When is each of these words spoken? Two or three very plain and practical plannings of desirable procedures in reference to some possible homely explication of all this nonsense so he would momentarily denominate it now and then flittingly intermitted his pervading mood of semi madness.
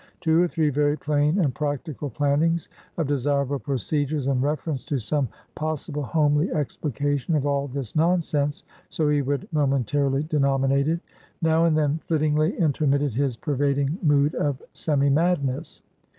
Two 0.19 0.41
or 0.41 0.47
three 0.47 0.71
very 0.71 0.97
plain 0.97 1.37
and 1.37 1.53
practical 1.53 2.09
plannings 2.09 2.69
of 2.97 3.05
desirable 3.05 3.59
procedures 3.59 4.25
in 4.25 4.41
reference 4.41 4.83
to 4.85 4.97
some 4.97 5.27
possible 5.53 6.01
homely 6.01 6.51
explication 6.51 7.35
of 7.35 7.45
all 7.45 7.67
this 7.67 7.95
nonsense 7.95 8.63
so 8.89 9.07
he 9.09 9.21
would 9.21 9.47
momentarily 9.53 10.23
denominate 10.23 10.87
it 10.87 11.01
now 11.43 11.65
and 11.65 11.77
then 11.77 11.99
flittingly 12.07 12.57
intermitted 12.57 13.13
his 13.13 13.37
pervading 13.37 13.95
mood 14.01 14.33
of 14.33 14.59
semi 14.73 15.07
madness. 15.11 15.83